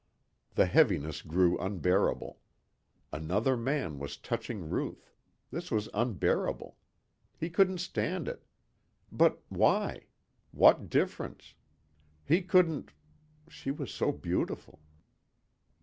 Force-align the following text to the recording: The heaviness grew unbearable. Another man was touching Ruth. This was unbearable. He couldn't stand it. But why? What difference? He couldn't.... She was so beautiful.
The 0.55 0.65
heaviness 0.65 1.21
grew 1.21 1.59
unbearable. 1.59 2.39
Another 3.13 3.55
man 3.55 3.99
was 3.99 4.17
touching 4.17 4.67
Ruth. 4.67 5.13
This 5.51 5.69
was 5.69 5.89
unbearable. 5.93 6.75
He 7.37 7.51
couldn't 7.51 7.77
stand 7.77 8.27
it. 8.27 8.43
But 9.11 9.43
why? 9.49 10.07
What 10.49 10.89
difference? 10.89 11.53
He 12.25 12.41
couldn't.... 12.41 12.93
She 13.47 13.69
was 13.69 13.91
so 13.93 14.11
beautiful. 14.11 14.79